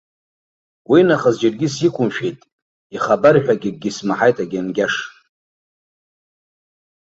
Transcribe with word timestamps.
Уинахыс 0.89 1.35
џьаргьы 1.41 1.67
сиқәымшәеит, 1.75 2.39
ихабарҳәагьы 2.95 3.69
акгьы 3.71 3.89
смаҳаит 3.95 4.37
агьангьаш! 4.43 4.93